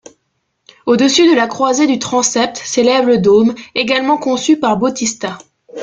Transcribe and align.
Au-dessus 0.87 1.29
de 1.29 1.35
la 1.35 1.45
croisée 1.45 1.85
du 1.85 1.99
transept 1.99 2.55
s’élève 2.57 3.05
le 3.05 3.19
dôme, 3.19 3.53
également 3.75 4.17
conçu 4.17 4.59
par 4.59 4.75
Bautista. 4.75 5.37